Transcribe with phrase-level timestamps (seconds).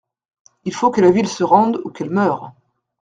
[0.65, 2.53] Il faut que la ville se rende ou qu'elle meure.